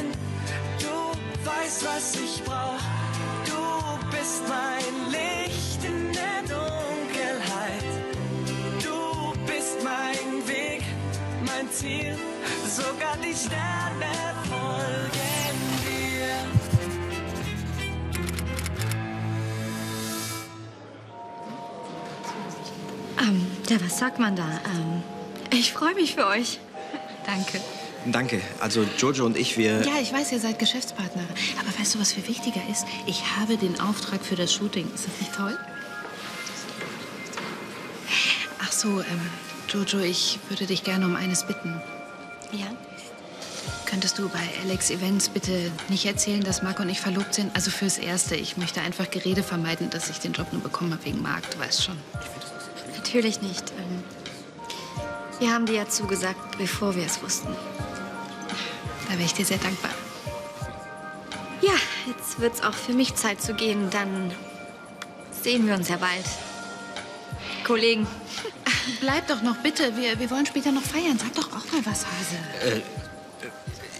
hin. 0.00 0.12
Du 0.78 1.48
weißt, 1.48 1.84
was 1.84 2.14
ich 2.14 2.42
brauch. 2.44 2.80
Du 3.46 4.16
bist 4.16 4.42
mein 4.48 5.10
Licht 5.10 5.84
in 5.84 6.12
der 6.12 6.40
Dunkelheit. 6.42 7.84
Du 8.82 9.32
bist 9.46 9.76
mein 9.84 10.48
Weg, 10.48 10.82
mein 11.46 11.70
Ziel. 11.70 12.16
Sogar 12.68 13.16
die 13.16 13.34
Sterne 13.34 14.12
folgen 14.48 15.60
dir. 15.86 16.30
Ähm, 23.22 23.46
ja, 23.68 23.76
was 23.84 23.98
sagt 23.98 24.18
man 24.18 24.36
da? 24.36 24.60
Ähm, 24.74 25.02
ich 25.52 25.72
freue 25.72 25.94
mich 25.94 26.14
für 26.14 26.26
euch. 26.26 26.58
Danke. 27.26 27.60
Danke. 28.06 28.40
Also 28.60 28.84
Jojo 28.98 29.26
und 29.26 29.36
ich, 29.36 29.58
wir... 29.58 29.82
Ja, 29.82 30.00
ich 30.00 30.12
weiß, 30.12 30.32
ihr 30.32 30.40
seid 30.40 30.58
Geschäftspartner. 30.58 31.22
Aber 31.58 31.78
weißt 31.78 31.94
du, 31.94 32.00
was 32.00 32.12
viel 32.12 32.26
wichtiger 32.26 32.62
ist? 32.70 32.86
Ich 33.06 33.22
habe 33.36 33.56
den 33.56 33.78
Auftrag 33.80 34.24
für 34.24 34.36
das 34.36 34.52
Shooting. 34.52 34.86
Ist 34.94 35.06
das 35.06 35.20
nicht 35.20 35.34
toll? 35.34 35.58
Ach 38.62 38.72
so, 38.72 39.00
ähm, 39.00 39.30
Jojo, 39.68 40.00
ich 40.00 40.38
würde 40.48 40.66
dich 40.66 40.82
gerne 40.82 41.04
um 41.04 41.14
eines 41.14 41.46
bitten. 41.46 41.80
Ja? 42.52 42.66
Könntest 43.84 44.18
du 44.18 44.28
bei 44.28 44.38
Alex 44.62 44.90
Events 44.90 45.28
bitte 45.28 45.70
nicht 45.88 46.06
erzählen, 46.06 46.42
dass 46.42 46.62
Marc 46.62 46.80
und 46.80 46.88
ich 46.88 47.00
verlobt 47.00 47.34
sind? 47.34 47.54
Also 47.54 47.70
fürs 47.70 47.98
Erste. 47.98 48.36
Ich 48.36 48.56
möchte 48.56 48.80
einfach 48.80 49.10
Gerede 49.10 49.42
vermeiden, 49.42 49.90
dass 49.90 50.08
ich 50.08 50.20
den 50.20 50.32
Job 50.32 50.52
nur 50.52 50.62
bekommen 50.62 50.92
habe 50.92 51.04
wegen 51.04 51.20
Marc. 51.20 51.50
Du 51.50 51.58
weißt 51.58 51.84
schon. 51.84 51.96
Natürlich 52.96 53.42
nicht. 53.42 53.72
Ähm, 53.78 54.04
wir 55.40 55.52
haben 55.52 55.66
dir 55.66 55.74
ja 55.74 55.88
zugesagt, 55.88 56.58
bevor 56.58 56.94
wir 56.94 57.04
es 57.04 57.22
wussten. 57.22 57.48
Da 59.10 59.18
wäre 59.18 59.26
ich 59.26 59.34
dir 59.34 59.44
sehr 59.44 59.58
dankbar. 59.58 59.90
Ja, 61.62 61.74
jetzt 62.06 62.38
wird's 62.38 62.62
auch 62.62 62.74
für 62.74 62.92
mich 62.92 63.16
Zeit 63.16 63.42
zu 63.42 63.54
gehen. 63.54 63.90
Dann 63.90 64.32
sehen 65.42 65.66
wir 65.66 65.74
uns 65.74 65.88
ja 65.88 65.96
bald. 65.96 66.24
Kollegen. 67.64 68.06
Bleib 69.00 69.26
doch 69.26 69.42
noch, 69.42 69.56
bitte. 69.56 69.96
Wir, 69.96 70.18
wir 70.20 70.30
wollen 70.30 70.46
später 70.46 70.70
noch 70.70 70.82
feiern. 70.82 71.18
Sag 71.18 71.34
doch 71.34 71.48
auch 71.48 71.72
mal 71.72 71.84
was, 71.84 72.06
Hase. 72.06 72.82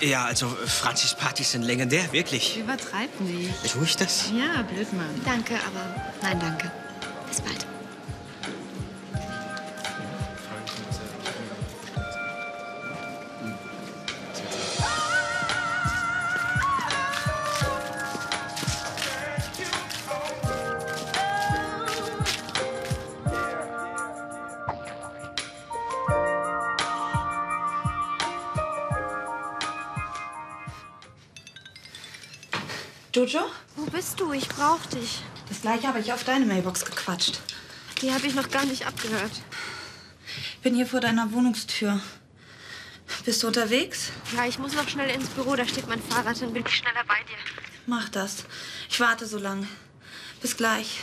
Ja, 0.00 0.24
also 0.24 0.48
Franzis 0.48 1.14
Partys 1.14 1.52
sind 1.52 1.62
legendär, 1.62 2.12
wirklich. 2.12 2.58
Übertreib 2.58 3.20
nicht. 3.20 3.72
Tue 3.72 3.84
ich 3.84 3.96
das? 3.96 4.30
Ja, 4.30 4.62
blöd, 4.62 4.90
Mann. 4.92 5.20
Danke, 5.24 5.54
aber 5.54 6.12
nein, 6.22 6.40
danke. 6.40 6.70
Bis 7.28 7.40
bald. 7.40 7.66
Jojo? 33.14 33.48
Wo 33.76 33.84
bist 33.86 34.18
du? 34.18 34.32
Ich 34.32 34.48
brauch 34.48 34.84
dich. 34.86 35.22
Das 35.48 35.60
gleiche 35.62 35.86
habe 35.86 36.00
ich 36.00 36.12
auf 36.12 36.24
deine 36.24 36.46
Mailbox 36.46 36.84
gequatscht. 36.84 37.38
Die 38.02 38.12
habe 38.12 38.26
ich 38.26 38.34
noch 38.34 38.50
gar 38.50 38.64
nicht 38.64 38.88
abgehört. 38.88 39.30
Bin 40.64 40.74
hier 40.74 40.86
vor 40.86 40.98
deiner 40.98 41.30
Wohnungstür. 41.30 42.00
Bist 43.24 43.40
du 43.44 43.46
unterwegs? 43.46 44.10
Ja, 44.34 44.46
ich 44.46 44.58
muss 44.58 44.74
noch 44.74 44.88
schnell 44.88 45.10
ins 45.10 45.28
Büro. 45.28 45.54
Da 45.54 45.64
steht 45.64 45.86
mein 45.86 46.02
Fahrrad. 46.02 46.42
Dann 46.42 46.52
bin 46.52 46.64
ich 46.66 46.74
schneller 46.74 47.04
bei 47.06 47.22
dir. 47.28 47.36
Mach 47.86 48.08
das. 48.08 48.46
Ich 48.90 48.98
warte 48.98 49.26
so 49.26 49.38
lange. 49.38 49.68
Bis 50.40 50.56
gleich. 50.56 50.98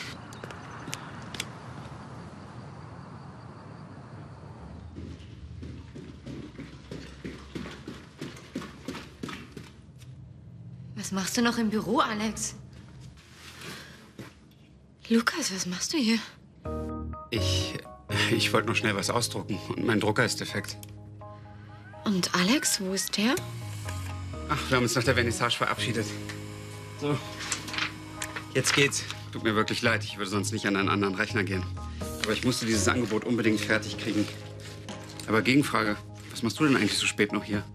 Was 11.11 11.16
machst 11.23 11.35
du 11.35 11.41
noch 11.41 11.57
im 11.57 11.69
Büro, 11.69 11.99
Alex? 11.99 12.55
Lukas, 15.09 15.53
was 15.53 15.66
machst 15.66 15.91
du 15.91 15.97
hier? 15.97 16.19
Ich. 17.31 17.73
Ich 18.31 18.53
wollte 18.53 18.69
noch 18.69 18.77
schnell 18.77 18.95
was 18.95 19.09
ausdrucken 19.09 19.59
und 19.67 19.85
mein 19.85 19.99
Drucker 19.99 20.23
ist 20.23 20.39
defekt. 20.39 20.77
Und 22.05 22.33
Alex, 22.33 22.79
wo 22.79 22.94
ist 22.94 23.17
der? 23.17 23.35
Ach, 24.47 24.57
wir 24.69 24.77
haben 24.77 24.83
uns 24.83 24.95
nach 24.95 25.03
der 25.03 25.16
Vernissage 25.16 25.57
verabschiedet. 25.57 26.05
So. 27.01 27.17
Jetzt 28.53 28.73
geht's. 28.73 29.03
Tut 29.33 29.43
mir 29.43 29.53
wirklich 29.53 29.81
leid, 29.81 30.05
ich 30.05 30.17
würde 30.17 30.29
sonst 30.29 30.53
nicht 30.53 30.66
an 30.66 30.78
einen 30.78 30.88
anderen 30.88 31.16
Rechner 31.16 31.43
gehen. 31.43 31.63
Aber 32.23 32.31
ich 32.31 32.45
musste 32.45 32.66
dieses 32.66 32.88
Angebot 32.88 33.25
unbedingt 33.25 33.59
fertig 33.59 33.97
kriegen. 33.97 34.25
Aber 35.28 35.41
Gegenfrage, 35.41 35.97
was 36.29 36.41
machst 36.41 36.57
du 36.57 36.63
denn 36.63 36.78
eigentlich 36.78 36.97
so 36.97 37.05
spät 37.05 37.33
noch 37.33 37.43
hier? 37.43 37.66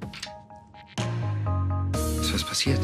Ist 2.23 2.33
was 2.33 2.45
passiert? 2.45 2.81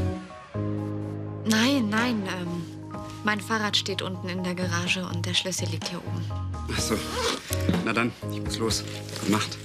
Nein, 0.54 1.88
nein. 1.88 2.22
Ähm, 2.26 2.62
mein 3.24 3.40
Fahrrad 3.40 3.76
steht 3.76 4.02
unten 4.02 4.28
in 4.28 4.42
der 4.42 4.54
Garage 4.54 5.04
und 5.04 5.24
der 5.26 5.34
Schlüssel 5.34 5.68
liegt 5.68 5.88
hier 5.88 5.98
oben. 5.98 6.24
Ach 6.72 6.80
so. 6.80 6.96
Na 7.84 7.92
dann, 7.92 8.12
ich 8.32 8.42
muss 8.42 8.58
los. 8.58 8.84
Gute 9.20 9.32
Nacht. 9.32 9.58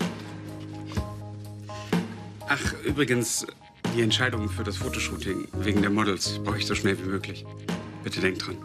Ach, 2.48 2.74
übrigens, 2.84 3.46
die 3.96 4.02
Entscheidung 4.02 4.50
für 4.50 4.64
das 4.64 4.78
Fotoshooting 4.78 5.48
wegen 5.54 5.82
der 5.82 5.92
Models 5.92 6.40
brauche 6.44 6.60
ich 6.60 6.66
so 6.66 6.76
schnell 6.76 6.98
wie 7.00 7.10
möglich. 7.10 7.46
Bitte 8.04 8.22
denkt 8.22 8.46
dran. 8.46 8.58